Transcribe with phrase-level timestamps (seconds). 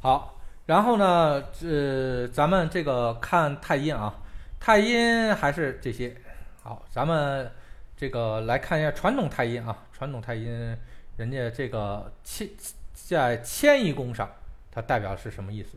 [0.00, 4.14] 好，然后呢，这咱们这个看太阴啊，
[4.60, 6.16] 太阴还是这些。
[6.62, 7.50] 好，咱们
[7.96, 10.76] 这个来看一下传统太阴啊，传统太阴，
[11.16, 12.48] 人家这个迁
[12.94, 14.30] 在迁移宫上，
[14.70, 15.76] 它代表是什么意思？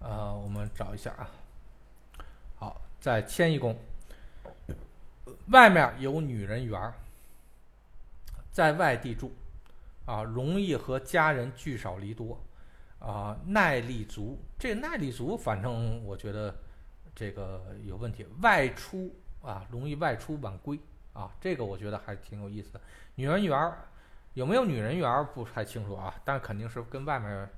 [0.00, 1.28] 呃，我们找一下啊。
[2.56, 3.76] 好，在迁移宫，
[5.48, 6.92] 外面有女人缘，
[8.52, 9.32] 在外地住，
[10.04, 12.40] 啊，容易和家人聚少离多。
[12.98, 16.54] 啊，耐力足，这耐力足，反正我觉得
[17.14, 18.26] 这个有问题。
[18.42, 20.78] 外出啊，容易外出晚归
[21.12, 22.80] 啊，这个我觉得还挺有意思的。
[23.14, 23.78] 女人缘儿
[24.34, 27.48] 有没有女人缘儿不太清楚啊，但肯定是跟外面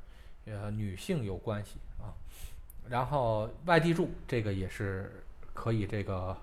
[0.45, 2.13] 呃女性有关系啊。
[2.89, 5.23] 然后外地住，这个也是
[5.55, 6.37] 可以，这个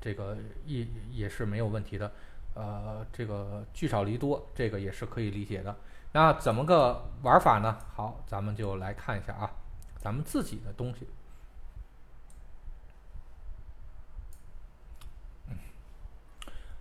[0.00, 0.36] 这个
[0.66, 2.12] 也也是没有问题的。
[2.54, 5.74] 呃，这个聚少离多，这个也是可以理解的。
[6.12, 7.78] 那怎么个玩法呢？
[7.94, 9.50] 好，咱们就来看一下啊，
[9.98, 11.08] 咱们自己的东西。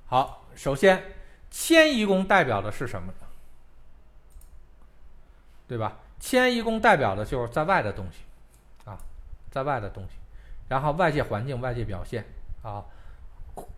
[0.05, 1.13] 好，首先
[1.49, 3.13] 迁移宫代表的是什么？
[5.65, 5.99] 对吧？
[6.19, 8.25] 迁移宫代表的就是在外的东西
[8.83, 8.99] 啊，
[9.49, 10.15] 在外的东西，
[10.67, 12.25] 然后外界环境、外界表现
[12.61, 12.83] 啊，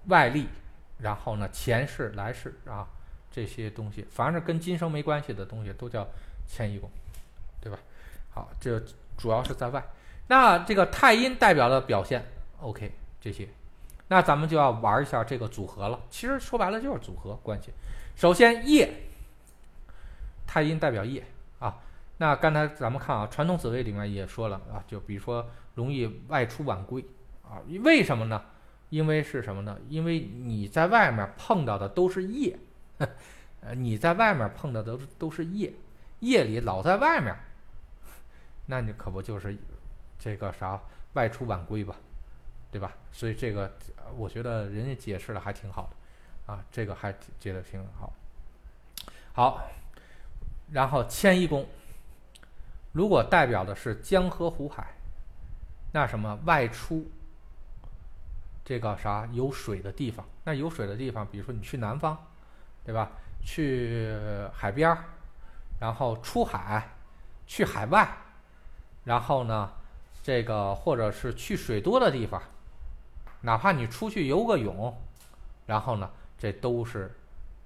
[0.07, 0.49] 外力，
[0.97, 2.87] 然后呢，前世、来世啊。
[3.33, 6.07] 这些东西，凡是跟今生没关系的东西，都叫
[6.47, 6.87] 迁移宫，
[7.59, 7.79] 对吧？
[8.29, 8.79] 好，这
[9.17, 9.83] 主要是在外。
[10.27, 12.23] 那这个太阴代表的表现
[12.61, 13.49] ，OK，这些，
[14.07, 15.99] 那咱们就要玩一下这个组合了。
[16.11, 17.71] 其实说白了就是组合关系。
[18.15, 18.87] 首先夜，
[20.45, 21.25] 太阴代表夜
[21.57, 21.79] 啊。
[22.17, 27.03] 那刚才咱们看啊，传统紫微里面也说了啊，就比如说容易外出晚归
[27.41, 28.43] 啊，为什么呢？
[28.91, 29.79] 因为是什么呢？
[29.89, 32.55] 因为你在外面碰到的都是夜。
[33.61, 35.71] 呃，你在外面碰的都是都是夜，
[36.19, 37.33] 夜里老在外面，
[38.65, 39.57] 那你可不就是
[40.19, 40.79] 这个啥
[41.13, 41.95] 外出晚归吧，
[42.71, 42.93] 对吧？
[43.11, 43.71] 所以这个
[44.17, 48.11] 我觉得人家解释的还挺好的，啊，这个还解的挺好。
[49.33, 49.61] 好，
[50.71, 51.65] 然后迁移宫，
[52.91, 54.93] 如果代表的是江河湖海，
[55.93, 57.09] 那什么外出
[58.65, 62.27] 这个啥有水的地方，那有水的地方，比如说你去南方。
[62.83, 63.11] 对吧？
[63.45, 64.09] 去
[64.53, 65.03] 海边儿，
[65.79, 66.95] 然后出海，
[67.45, 68.07] 去海外，
[69.03, 69.69] 然后呢，
[70.21, 72.41] 这个或者是去水多的地方，
[73.41, 74.97] 哪怕你出去游个泳，
[75.65, 77.13] 然后呢，这都是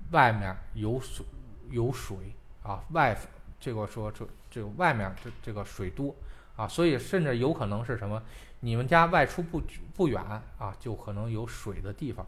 [0.09, 1.23] 外面有水
[1.69, 2.17] 有水
[2.63, 3.15] 啊，外
[3.59, 6.15] 这个说这这个外面这这个水多
[6.55, 8.19] 啊，所以甚至有可能是什么？
[8.61, 9.61] 你们家外出不
[9.95, 10.19] 不远
[10.57, 12.25] 啊，就可能有水的地方，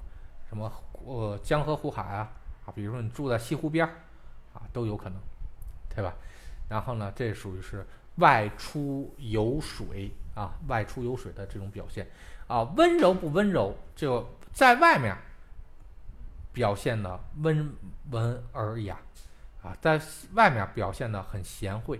[0.47, 0.71] 什么
[1.03, 2.31] 呃江河湖海啊。
[2.75, 3.89] 比如说你住在西湖边儿，
[4.53, 5.19] 啊，都有可能，
[5.93, 6.13] 对吧？
[6.67, 7.85] 然后呢，这属于是
[8.15, 12.07] 外出游水啊，外出游水的这种表现
[12.47, 12.63] 啊。
[12.77, 15.15] 温柔不温柔，就在外面
[16.53, 17.73] 表现的温
[18.11, 18.99] 文尔雅
[19.63, 19.99] 啊，在
[20.33, 21.99] 外面表现的很贤惠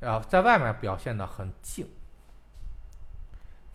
[0.00, 1.86] 啊，在外面表现的很静。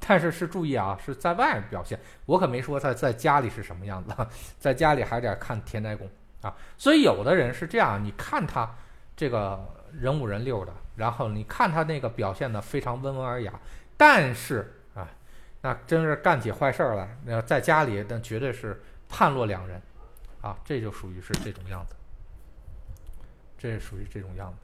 [0.05, 4.13] 但是是注意啊，是在外表现，我可没说在在家里是什么样子，
[4.59, 6.09] 在家里还得看田宅宫。
[6.43, 8.69] 啊，所以有的人是这样，你看他
[9.15, 9.59] 这个
[9.93, 13.53] 人五人六的，然后你看他那个表现的非常温文尔雅，
[13.95, 15.07] 但是啊，
[15.61, 19.81] 那真是干起坏事儿来，那在家里那绝对是判若两人，
[20.41, 21.95] 啊，这就属于是这种样子，
[23.57, 24.57] 这属于这种样子。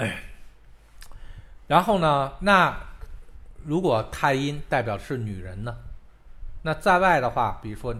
[0.00, 0.22] 哎，
[1.66, 2.74] 然后呢，那
[3.62, 5.76] 如果太阴代表是女人呢？
[6.66, 7.94] 那在外的话，比如说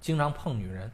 [0.00, 0.90] 经常碰女人，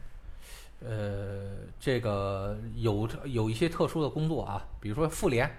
[0.80, 5.50] 呃，这个有有一些特殊的工作啊，比如说妇联，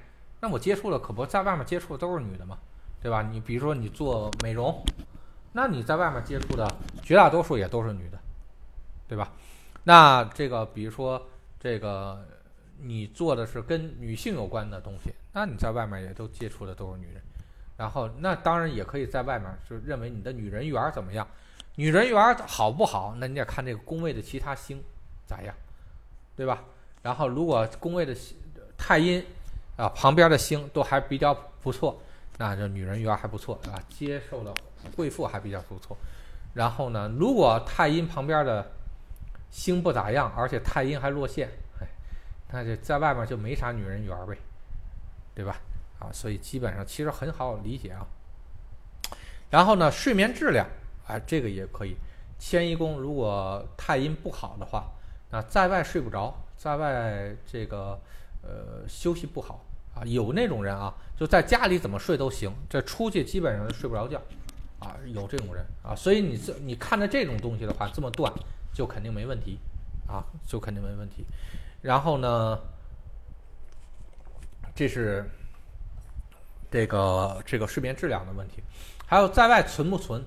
[0.42, 2.56] 那我接触的可不在外面接触的都是女的嘛，
[3.02, 3.24] 对吧？
[3.24, 4.80] 你比如说你做美容，
[5.52, 6.72] 那你在外面接触的
[7.02, 8.20] 绝大多数也都是女的，
[9.08, 9.32] 对吧？
[9.84, 11.20] 那这个比如说
[11.60, 12.24] 这个
[12.78, 17.24] 你做的是跟女性有关的东西，那你在外面也都接触的都是女人。
[17.80, 21.26] 然后，那当然也可以在外面就认为你的女人缘怎么样，
[21.76, 23.16] 女人缘好不好？
[23.18, 24.84] 那你得看这个宫位的其他星
[25.26, 25.56] 咋样，
[26.36, 26.62] 对吧？
[27.02, 28.14] 然后，如果宫位的
[28.78, 29.26] 太阴
[29.78, 31.98] 啊旁边的星都还比较不错，
[32.38, 34.54] 那这女人缘还不错啊，接受的
[34.98, 35.96] 贵妇还比较不错。
[36.54, 38.70] 然后呢，如果太阴旁边的
[39.50, 41.48] 星不咋样，而且太阴还落陷，
[41.80, 41.88] 哎，
[42.52, 44.38] 那就在外面就没啥女人缘呗，
[45.34, 45.56] 对吧？
[46.00, 48.08] 啊，所以基本上其实很好理解啊。
[49.50, 50.68] 然后呢，睡眠质量，
[51.08, 51.96] 啊，这个也可以。
[52.38, 54.90] 迁移宫如果太阴不好的话，
[55.30, 58.00] 那在外睡不着，在外这个
[58.42, 64.22] 呃休息不好啊，有那种人啊，就在家里怎么睡都行，这出去基本上睡不着觉
[64.80, 68.32] 啊，有这种人啊，所以你这你看着这种东西的话，这么断
[68.74, 69.60] 就肯定没问题
[70.08, 71.26] 啊，就肯定没问题。
[71.82, 72.58] 然后呢，
[74.74, 75.30] 这是
[76.72, 78.64] 这个这个睡眠质量的问题，
[79.06, 80.24] 还有在外存不存？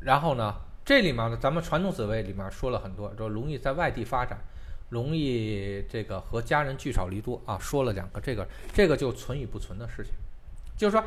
[0.00, 0.54] 然后呢，
[0.84, 4.38] 这里面呢，咱们传统紫微里面说了很多，说容易在外地发展，
[4.88, 10.12] 容易这个和家人聚少离多啊，说了两个，这个这个就存与不存的事情，
[10.76, 11.04] 就是说，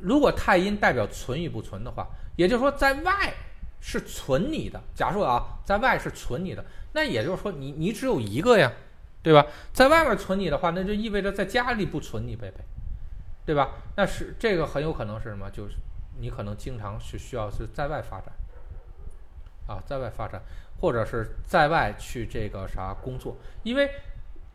[0.00, 2.06] 如果太阴代表存与不存的话，
[2.36, 3.34] 也就是说在外
[3.80, 6.64] 是存你的，假设啊，在外是存你的。
[6.92, 8.70] 那也就是说，你你只有一个呀，
[9.22, 9.46] 对吧？
[9.72, 12.64] 在外面存你的话，那就意味着在家里不存你呗呗，
[13.46, 13.70] 对吧？
[13.96, 15.48] 那是这个很有可能是什么？
[15.50, 15.76] 就是
[16.18, 18.32] 你可能经常是需要是在外发展，
[19.66, 20.42] 啊，在外发展，
[20.80, 23.90] 或者是在外去这个啥工作，因为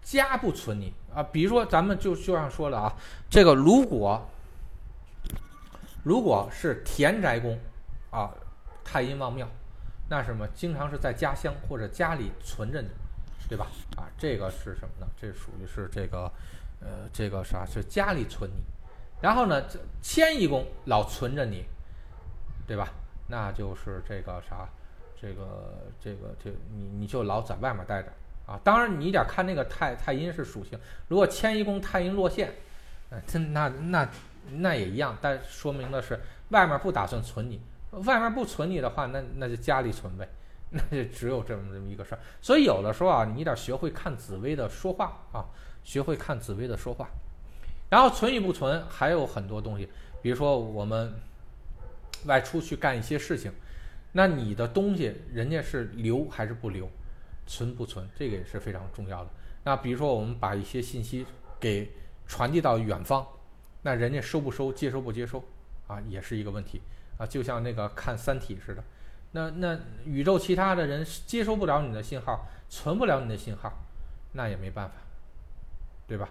[0.01, 1.23] 家不存你啊。
[1.23, 2.93] 比如说，咱们就就像说了啊，
[3.29, 4.29] 这个如果
[6.03, 7.57] 如果是田宅宫
[8.11, 8.31] 啊，
[8.83, 9.47] 太阴旺庙。
[10.09, 12.87] 那什么，经常是在家乡或者家里存着你，
[13.47, 13.67] 对吧？
[13.95, 15.07] 啊，这个是什么呢？
[15.19, 16.31] 这属于是这个，
[16.81, 17.65] 呃，这个啥？
[17.65, 18.61] 是家里存你。
[19.21, 19.63] 然后呢，
[20.01, 21.65] 迁移宫老存着你，
[22.67, 22.89] 对吧？
[23.27, 24.67] 那就是这个啥？
[25.19, 28.13] 这个这个这，你你就老在外面待着
[28.45, 28.59] 啊。
[28.63, 30.79] 当然，你得看那个太太阴是属性。
[31.07, 32.53] 如果迁移宫太阴落陷，
[33.09, 34.07] 呃，那那
[34.51, 36.19] 那也一样，但说明的是
[36.49, 37.59] 外面不打算存你。
[38.05, 40.29] 外面不存你的话，那那就家里存呗，
[40.69, 42.19] 那就只有这么这么一个事儿。
[42.41, 45.45] 所以有的时候啊，你得学会看紫薇的说话啊，
[45.83, 47.07] 学会看紫薇的说话。
[47.89, 49.87] 然后存与不存还有很多东西，
[50.21, 51.13] 比如说我们
[52.25, 53.51] 外出去干一些事情，
[54.11, 56.89] 那你的东西人家是留还是不留，
[57.45, 59.29] 存不存，这个也是非常重要的。
[59.63, 61.25] 那比如说我们把一些信息
[61.59, 61.89] 给
[62.27, 63.25] 传递到远方，
[63.81, 65.41] 那人家收不收，接收不接收
[65.87, 66.81] 啊，也是一个问题。
[67.17, 68.83] 啊，就像那个看《三体》似的，
[69.31, 73.71] 那那宇宙其他的人接收不了你的信号，存不了你的信号，
[74.33, 74.95] 那也没办法，
[76.07, 76.29] 对吧？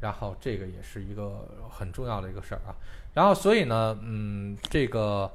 [0.00, 2.76] 然后这个也是一个很重要的一个事儿啊。
[3.14, 5.32] 然后所以呢，嗯，这个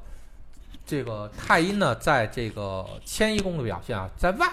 [0.86, 4.48] 这个太阴呢，在这个迁移宫的表现啊，在外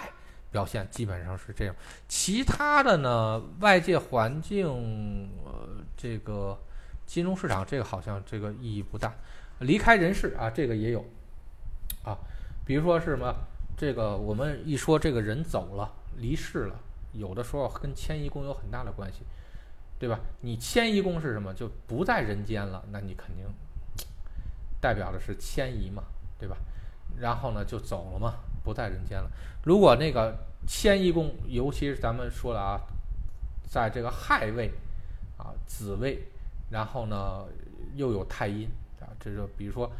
[0.50, 1.74] 表现基本上是这样，
[2.08, 4.66] 其他的呢，外界环境，
[5.44, 6.58] 呃，这个
[7.04, 9.12] 金融市场这个好像这个意义不大。
[9.58, 11.04] 离开人世啊，这个也有，
[12.04, 12.16] 啊，
[12.66, 13.34] 比如说是什么，
[13.76, 16.74] 这个我们一说这个人走了，离世了，
[17.12, 19.20] 有的时候跟迁移宫有很大的关系，
[19.98, 20.18] 对吧？
[20.40, 21.54] 你迁移宫是什么？
[21.54, 23.46] 就不在人间了，那你肯定
[24.80, 26.02] 代表的是迁移嘛，
[26.38, 26.56] 对吧？
[27.18, 29.30] 然后呢，就走了嘛，不在人间了。
[29.64, 30.36] 如果那个
[30.66, 32.80] 迁移宫，尤其是咱们说了啊，
[33.68, 34.72] 在这个亥位
[35.38, 36.26] 啊、子位，
[36.70, 37.44] 然后呢
[37.94, 38.68] 又有太阴
[39.00, 39.08] 啊。
[39.20, 39.90] 这就比如说，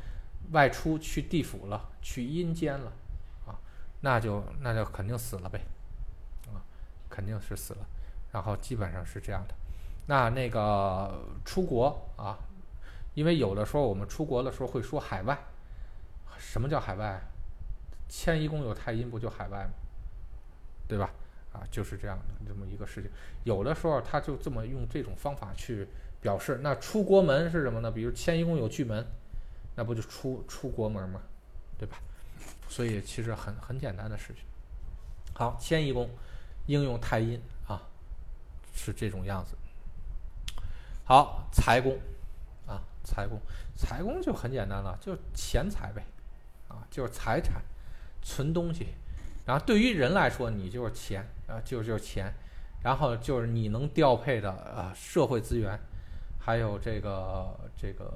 [0.52, 2.92] 外出去地府了，去阴间了，
[3.46, 3.58] 啊，
[4.00, 5.60] 那就那就肯定死了呗，
[6.46, 6.62] 啊，
[7.08, 7.86] 肯定是死了。
[8.32, 9.54] 然后基本上是这样的。
[10.06, 12.38] 那那个出国啊，
[13.14, 15.38] 因为有的时候我们出国的时候会说海外，
[16.38, 17.20] 什么叫海外？
[18.08, 19.70] 迁移宫有太阴，不就海外吗？
[20.86, 21.10] 对吧？
[21.52, 23.10] 啊，就是这样的这么一个事情。
[23.44, 25.88] 有的时候他就这么用这种方法去。
[26.18, 27.90] 表示那出国门是什么呢？
[27.92, 29.06] 比如迁移宫有巨门，
[29.76, 31.20] 那不就出出国门吗？
[31.78, 31.98] 对吧？
[32.68, 34.42] 所以其实很很简单的事情。
[35.34, 36.08] 好，迁移宫
[36.66, 37.82] 应用太阴啊，
[38.74, 39.54] 是这种样子。
[41.04, 41.96] 好，财宫
[42.66, 43.38] 啊，财宫，
[43.76, 46.02] 财宫就很简单了，就钱财呗，
[46.68, 47.62] 啊，就是财产，
[48.22, 48.88] 存东西。
[49.44, 52.32] 然后对于人来说，你就是钱啊，就就是钱，
[52.82, 55.78] 然后就是你能调配的啊社会资源。
[56.46, 58.08] 还有这个这个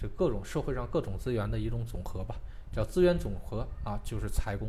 [0.00, 2.36] 这各种社会上各种资源的一种总和吧，
[2.72, 4.68] 叫资源总和啊，就是财宫。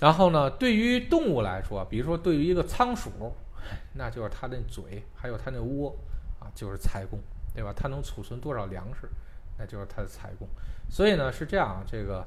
[0.00, 3.32] 然后呢，对于动物来说，比如说对于一个仓鼠，
[3.94, 5.96] 那就是它的嘴，还有它那窝
[6.40, 7.20] 啊，就是财宫，
[7.54, 7.72] 对吧？
[7.76, 9.08] 它能储存多少粮食，
[9.56, 10.48] 那就是它的财宫。
[10.88, 12.26] 所以呢，是这样，这个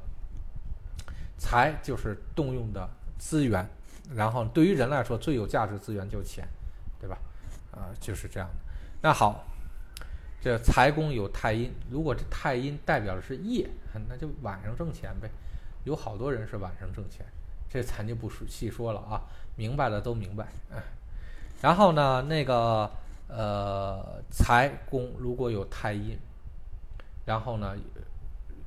[1.38, 3.68] 财就是动用的资源，
[4.16, 6.48] 然后对于人来说最有价值资源就是钱，
[7.02, 7.18] 对吧？
[7.74, 8.56] 啊，就是这样的。
[9.06, 9.44] 那好，
[10.40, 13.70] 这财宫有太阴，如果这太阴代表的是夜，
[14.08, 15.30] 那就晚上挣钱呗。
[15.84, 17.26] 有好多人是晚上挣钱，
[17.70, 19.22] 这咱就不细说了啊。
[19.58, 20.48] 明白的都明白。
[21.62, 22.90] 然后呢，那个
[23.28, 26.18] 呃，财宫如果有太阴，
[27.26, 27.76] 然后呢，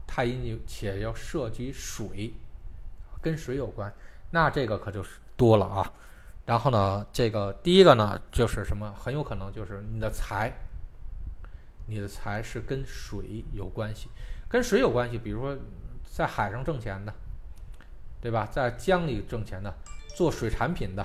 [0.07, 2.35] 太阴且要涉及水，
[3.23, 3.91] 跟水有关，
[4.33, 5.93] 那这个可就是多了啊。
[6.47, 8.95] 然后呢，这个第一个呢，就是什么？
[8.97, 10.53] 很有可能就是你的财，
[11.87, 14.09] 你的财是跟水有关系，
[14.49, 15.19] 跟水有关系。
[15.19, 15.59] 比如说
[16.05, 17.13] 在海上挣钱的，
[18.21, 18.47] 对吧？
[18.47, 19.75] 在江里挣钱的，
[20.15, 21.05] 做水产品的，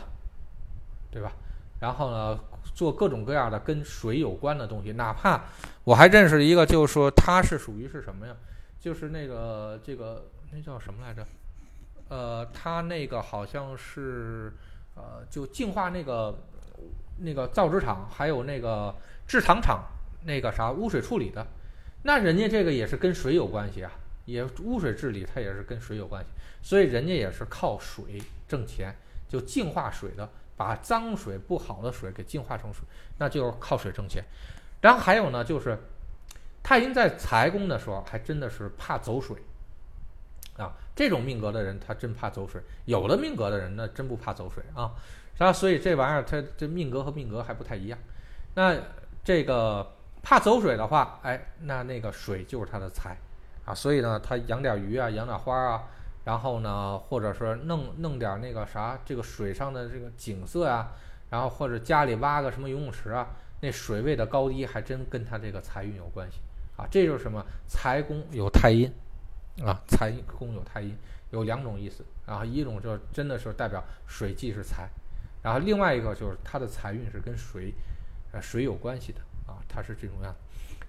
[1.10, 1.31] 对吧？
[1.79, 2.39] 然后呢，
[2.75, 4.91] 做各种各样的跟水有关的东西。
[4.91, 5.45] 哪怕
[5.83, 8.36] 我还认识一个，就是说他是属于是什么呀？
[8.79, 11.25] 就是那个这个那叫什么来着？
[12.10, 14.53] 呃，他那个好像是。
[14.95, 16.38] 呃，就净化那个
[17.19, 18.93] 那个造纸厂，还有那个
[19.27, 19.83] 制糖厂，
[20.25, 21.45] 那个啥污水处理的，
[22.03, 23.91] 那人家这个也是跟水有关系啊，
[24.25, 26.29] 也污水治理它也是跟水有关系，
[26.62, 28.95] 所以人家也是靠水挣钱，
[29.29, 32.83] 就净化水的，把脏水不好的水给净化成水，
[33.17, 34.24] 那就是靠水挣钱。
[34.81, 35.77] 然后还有呢，就是
[36.63, 39.38] 太阴在财宫的时候，还真的是怕走水。
[40.95, 44.91] 这种命格的人他真怕走水，有的命格的人呢真不怕走水啊，
[45.38, 47.98] 然后所以这玩意儿他这命格和命格还不太一样。
[48.55, 48.75] 那
[49.24, 53.17] 这个怕走水的话，哎，那那个水就是他的财
[53.65, 55.83] 啊，所以呢他养点鱼啊，养点花啊，
[56.25, 60.91] 然后呢或者说弄弄点那个啥，这个水上的这个景色呀，
[61.29, 63.29] 然后或者家里挖个什么游泳池啊，
[63.62, 66.39] 那水位的高低还真跟他这个财运有关系
[66.75, 68.91] 啊，这就是什么财宫有太阴。
[69.65, 70.98] 啊，财宫有太阴，
[71.30, 74.89] 有两种意思然后，一种就真的是代表水既是财，
[75.44, 77.74] 然后另外一个就是它的财运是跟水，
[78.32, 80.34] 呃，水有关系的啊，它是这种样。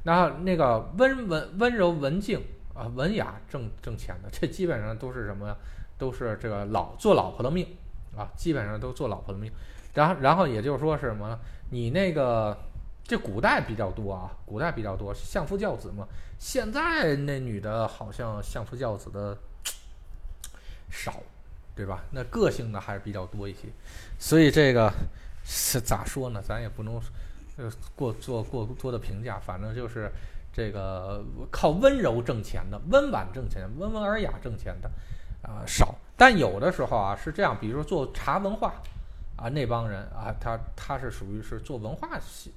[0.04, 2.42] 然后那个温文温柔文静
[2.74, 5.56] 啊，文雅挣挣钱的，这基本上都是什么呀？
[5.98, 7.66] 都是这个老做老婆的命
[8.16, 9.52] 啊，基本上都做老婆的命。
[9.94, 11.38] 然后然后也就是说是什么？
[11.70, 12.56] 你那个。
[13.04, 16.06] 这古代比较多啊，古代比较多相夫教子嘛。
[16.38, 19.36] 现在那女的好像相夫教子的
[20.90, 21.20] 少，
[21.74, 22.04] 对吧？
[22.10, 23.68] 那个性的还是比较多一些。
[24.18, 24.92] 所以这个
[25.44, 26.40] 是咋说呢？
[26.42, 27.00] 咱也不能
[27.56, 29.38] 呃过做过多的评价。
[29.38, 30.10] 反正就是
[30.52, 34.90] 这个靠温柔挣钱的、温婉挣钱、温文尔雅挣钱的
[35.42, 35.94] 啊少。
[36.16, 38.74] 但有的时候啊是这样，比如说做茶文化
[39.36, 42.52] 啊那帮人啊，他他是属于是做文化系。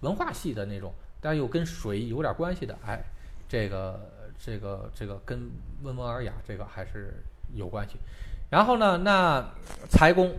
[0.00, 3.02] 文化系的那种，但又跟水有点关系的，哎，
[3.48, 5.50] 这个这个这个跟
[5.82, 7.14] 温文尔雅这个还是
[7.54, 7.96] 有关系。
[8.50, 9.44] 然后呢，那
[9.88, 10.36] 财宫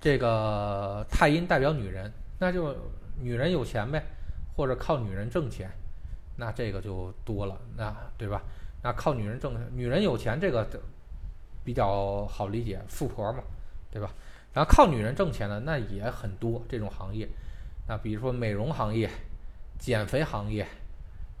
[0.00, 2.74] 这个太阴代表女人，那就
[3.20, 4.02] 女人有钱呗，
[4.56, 5.70] 或者靠女人挣钱，
[6.36, 8.42] 那这个就多了，那对吧？
[8.82, 10.64] 那靠女人挣，女人有钱这个
[11.64, 13.42] 比较好理解，富婆嘛，
[13.90, 14.10] 对吧？
[14.54, 17.28] 然后靠女人挣钱的那也很多这种行业。
[17.88, 19.10] 那比如说美容行业、
[19.78, 20.66] 减肥行业，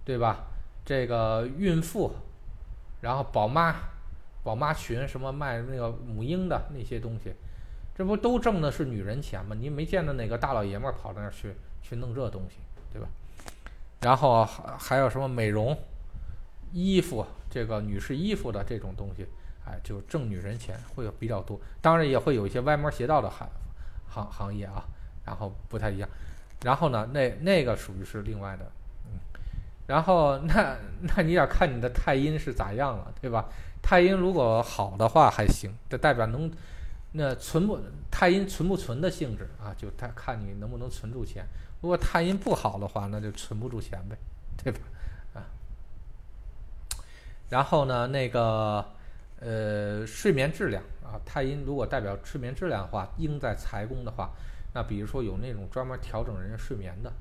[0.04, 0.46] 对吧？
[0.84, 2.10] 这个孕妇，
[3.02, 3.76] 然后宝妈、
[4.42, 7.34] 宝妈群，什么卖那个母婴的那些东西，
[7.94, 9.54] 这不都挣的是女人钱吗？
[9.58, 12.56] 你没见到哪个大老爷们儿跑到那儿去去弄这东西，
[12.90, 13.08] 对吧？
[14.00, 15.76] 然后还还有什么美容、
[16.72, 19.26] 衣服，这个女士衣服的这种东西，
[19.66, 21.60] 哎，就挣女人钱会有比较多。
[21.82, 23.46] 当然也会有一些歪门邪道的行
[24.08, 24.82] 行行业啊，
[25.26, 26.08] 然后不太一样。
[26.64, 28.68] 然后呢，那那个属于是另外的，
[29.06, 29.18] 嗯，
[29.86, 30.76] 然后那
[31.16, 33.44] 那你要看你的太阴是咋样了，对吧？
[33.80, 36.50] 太阴如果好的话还行，这代表能
[37.12, 37.78] 那存不
[38.10, 41.46] 太阴存不存的性质啊，就他看你能不能存住钱。
[41.80, 44.16] 如果太阴不好的话，那就存不住钱呗，
[44.56, 44.80] 对吧？
[45.34, 45.46] 啊，
[47.50, 48.84] 然后呢，那个
[49.38, 54.32] 呃睡眠质量啊，太阴如果代表睡眠质量的话，应在财宫的话。
[54.78, 57.12] 那比如说有那种专门调整人家睡眠的，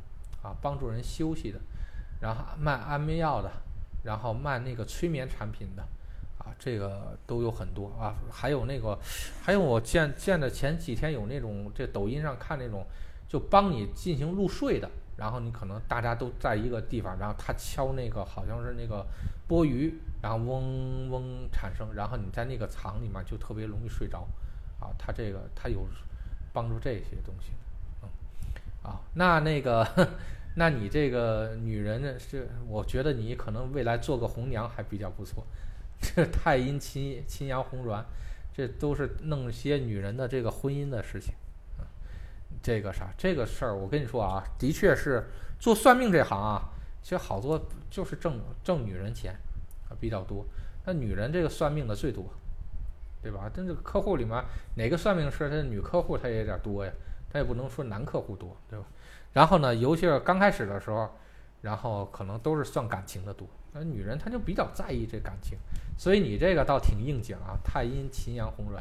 [0.43, 1.59] 啊，帮助人休息的，
[2.21, 3.51] 然后卖安眠药的，
[4.03, 5.81] 然后卖那个催眠产品的，
[6.37, 8.13] 啊，这个都有很多啊。
[8.29, 8.95] 还有那个，
[9.41, 12.85] 还有我见见的前几天有那种这抖音上看那种，
[13.27, 14.87] 就帮你进行入睡的，
[15.17, 19.03] 然后你可能大家都在一个地方，然后他敲那个好像是那个
[19.47, 24.27] 钵盂，然后嗡嗡产生，然后你在那个场里面就特别容易睡着，
[24.79, 25.87] 啊，他这个他有。
[26.57, 27.51] 帮助这些东西，
[28.01, 28.09] 嗯，
[28.81, 29.87] 啊，那那个，
[30.57, 32.17] 那你这个女人呢？
[32.17, 35.45] 是我觉得你可能未来做个红娘还比较不错。
[36.01, 38.03] 这太阴亲亲阳红鸾，
[38.55, 41.35] 这都是弄些女人的这个婚姻的事情，
[41.77, 41.85] 啊，
[42.63, 43.13] 这个啥？
[43.15, 45.27] 这个事儿我跟你说啊，的确是
[45.59, 46.69] 做算命这行啊，
[47.03, 49.35] 其实好多就是挣挣女人钱
[49.89, 50.43] 啊比较多。
[50.87, 52.25] 那女人这个算命的最多。
[53.21, 53.49] 对吧？
[53.53, 54.43] 但这客户里面
[54.75, 56.91] 哪个算命师，他的女客户他也有点多呀，
[57.31, 58.85] 他也不能说男客户多，对吧？
[59.33, 61.09] 然后呢，尤其是刚开始的时候，
[61.61, 65.57] 然后可能都是算感情的多，那女人她就比较在意这感情，
[65.97, 67.57] 所以你这个倒挺应景啊。
[67.63, 68.79] 太阴、秦阳、红鸾，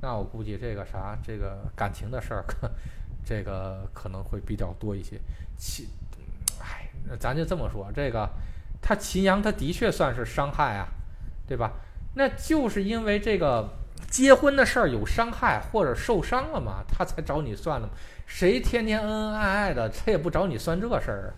[0.00, 2.70] 那我估计这个啥，这个感情的事儿，可
[3.24, 5.20] 这个可能会比较多一些。
[5.56, 5.88] 其，
[6.60, 6.88] 哎，
[7.18, 8.28] 咱就这么说，这个
[8.80, 10.88] 他秦阳他的确算是伤害啊，
[11.46, 11.72] 对吧？
[12.14, 13.68] 那就是因为这个
[14.08, 17.92] 结婚的事儿有伤害或者受伤了嘛，他才找你算的嘛。
[18.26, 21.34] 谁天天恩恩爱爱的，他也不找你算这事儿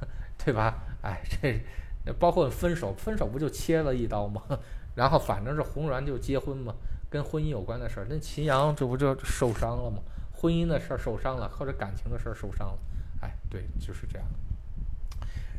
[0.00, 0.04] 啊，
[0.44, 0.78] 对吧？
[1.02, 4.42] 哎，这包括分手，分手不就切了一刀吗？
[4.96, 6.74] 然后反正是红鸾就结婚嘛。
[7.08, 9.98] 跟婚姻有关的事儿，那秦阳这不就受伤了吗？
[10.32, 12.78] 婚姻的事儿受伤了，或者感情的事儿受伤了，
[13.20, 14.26] 哎，对，就是这样。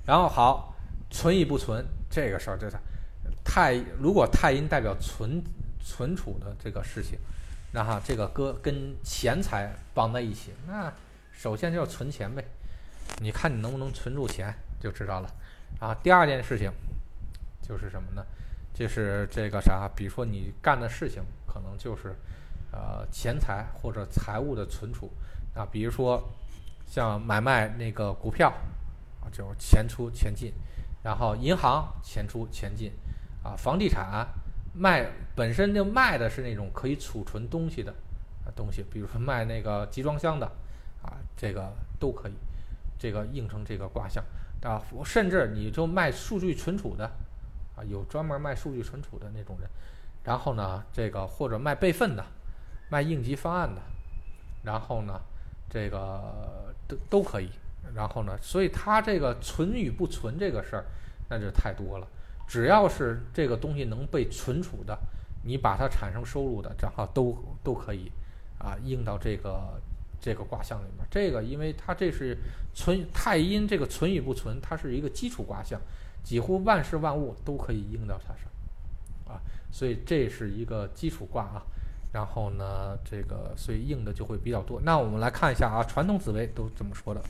[0.05, 0.74] 然后好，
[1.10, 2.77] 存与不存这个事儿，就是
[3.53, 5.43] 太如果太阴代表存
[5.81, 7.20] 存储的这个事情，
[7.74, 10.89] 那哈这个跟跟钱财绑在一起，那
[11.34, 12.41] 首先就是存钱呗。
[13.20, 15.29] 你看你能不能存住钱就知道了。
[15.81, 16.72] 啊，第二件事情
[17.62, 18.25] 就是什么呢？
[18.74, 21.22] 就是这个啥，比如说你干的事情。
[21.53, 22.15] 可能就是，
[22.72, 25.12] 呃，钱财或者财务的存储
[25.53, 26.31] 啊，比如说
[26.88, 28.48] 像买卖那个股票
[29.20, 30.53] 啊，就是钱出钱进，
[31.03, 32.93] 然后银行钱出钱进，
[33.43, 34.27] 啊，房地产
[34.74, 37.93] 卖本身就卖的是那种可以储存东西的
[38.55, 40.45] 东西，比如说卖那个集装箱的
[41.01, 42.33] 啊，这个都可以，
[42.98, 44.24] 这个应成这个卦象
[44.63, 47.05] 啊，甚至你就卖数据存储的
[47.75, 49.69] 啊，有专门卖数据存储的那种人。
[50.24, 52.24] 然后呢，这个或者卖备份的，
[52.89, 53.81] 卖应急方案的，
[54.63, 55.19] 然后呢，
[55.67, 57.50] 这个都都可以。
[57.95, 60.86] 然后呢，所以它这个存与不存这个事儿，
[61.29, 62.07] 那就太多了。
[62.51, 65.00] 只要是这个东西能被存储的，
[65.46, 68.12] 你把它产生收入的，账号都都可以
[68.60, 69.79] 啊，应到这个
[70.20, 71.08] 这个卦象里面。
[71.10, 72.38] 这个因为它这是
[72.74, 75.79] 存太阴，这个存与不存，它是一个基础卦象，
[76.25, 79.34] 几乎万事万物都可以应到它上。
[79.34, 79.39] 啊
[79.72, 81.63] 所以这是一个基础卦啊，
[82.12, 84.81] 然后呢，这个所以应的就会比较多。
[84.81, 87.22] 那我们来看一下啊，传统紫薇都怎么说的？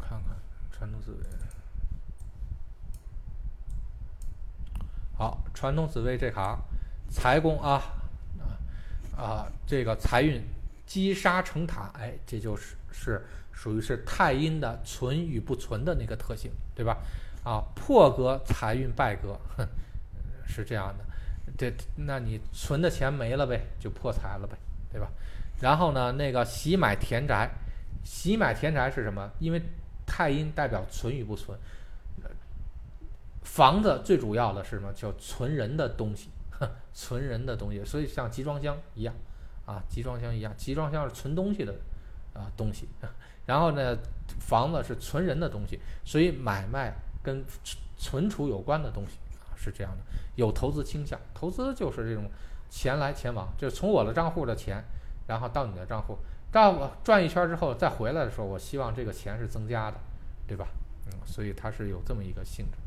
[0.00, 0.36] 看看
[0.80, 1.18] 传统紫薇。
[5.12, 6.58] 好，传统紫薇这行，
[7.10, 7.82] 财宫啊
[9.14, 10.42] 啊，这个财运
[10.86, 16.96] 积沙成塔，哎，这就是是属于是太阴的存与不存的那个特性，对吧？
[17.44, 19.68] 啊，破格财运败格，哼，
[20.46, 21.04] 是这样的，
[21.58, 24.56] 这那你存的钱没了呗，就破财了呗，
[24.90, 25.10] 对吧？
[25.60, 27.50] 然后呢，那个喜买田宅，
[28.02, 29.30] 喜买田宅是什么？
[29.40, 29.60] 因为
[30.20, 31.58] 太阴代表存与不存，
[33.42, 34.92] 房子最主要的是什么？
[34.92, 36.28] 叫存人的东西，
[36.92, 39.14] 存人的东西，所以像集装箱一样，
[39.64, 41.74] 啊，集装箱一样，集装箱是存东西的
[42.34, 42.86] 啊东西，
[43.46, 43.96] 然后呢，
[44.38, 46.92] 房子是存人的东西，所以买卖。
[47.22, 47.44] 跟
[47.98, 50.02] 存储有关的东西啊，是这样的，
[50.36, 51.20] 有投资倾向。
[51.34, 52.24] 投资就是这种
[52.70, 54.82] 钱来钱往，就是从我的账户的钱，
[55.26, 56.16] 然后到你的账户，
[56.50, 59.98] 到转一圈之后再回来的时候，我希望这个钱是增加的，
[60.50, 60.66] 对吧？
[61.06, 62.78] 嗯，所以它是有这么一个性质。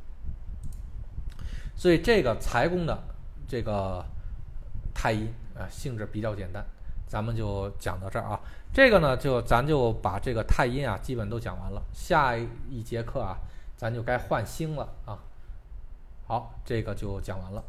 [1.77, 3.01] 所以这个财宫的
[3.47, 4.03] 这个
[4.93, 6.65] 太阴啊，性质比较简单，
[7.07, 8.37] 咱们就讲到这儿啊。
[8.73, 11.81] 这个呢，就咱就把这个太阴啊，基本都讲完了。
[11.93, 13.37] 下一节课啊。
[13.75, 15.19] 咱就该换星了啊！
[16.25, 17.63] 好，这个就讲完了。